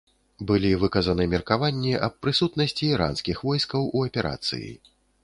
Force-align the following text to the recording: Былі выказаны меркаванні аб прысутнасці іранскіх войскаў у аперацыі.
Былі 0.51 0.69
выказаны 0.83 1.27
меркаванні 1.33 1.93
аб 2.07 2.15
прысутнасці 2.27 2.81
іранскіх 2.95 3.45
войскаў 3.49 3.87
у 3.93 4.03
аперацыі. 4.07 4.71